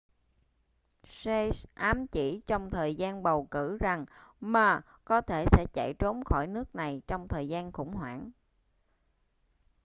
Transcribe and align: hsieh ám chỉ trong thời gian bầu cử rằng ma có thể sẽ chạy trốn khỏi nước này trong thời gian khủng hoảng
hsieh 1.03 1.65
ám 1.73 2.07
chỉ 2.07 2.41
trong 2.47 2.69
thời 2.69 2.95
gian 2.95 3.23
bầu 3.23 3.47
cử 3.51 3.77
rằng 3.79 4.05
ma 4.39 4.81
có 5.05 5.21
thể 5.21 5.45
sẽ 5.51 5.65
chạy 5.73 5.93
trốn 5.99 6.23
khỏi 6.23 6.47
nước 6.47 6.75
này 6.75 7.01
trong 7.07 7.27
thời 7.27 7.47
gian 7.47 7.71
khủng 7.71 7.93
hoảng 7.93 8.31